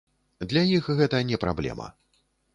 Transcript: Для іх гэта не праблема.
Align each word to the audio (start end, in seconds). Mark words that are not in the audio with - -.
Для 0.53 0.63
іх 0.77 0.89
гэта 1.03 1.21
не 1.29 1.41
праблема. 1.45 1.87